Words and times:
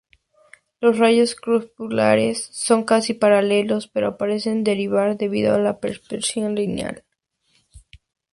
Los 0.79 0.97
rayos 0.97 1.35
crepusculares 1.35 2.49
son 2.51 2.85
casi 2.85 3.13
paralelos, 3.13 3.87
pero 3.87 4.17
parecen 4.17 4.63
divergir 4.63 5.15
debido 5.15 5.53
a 5.53 5.59
la 5.59 5.79
perspectiva 5.79 6.49
lineal. 6.49 7.05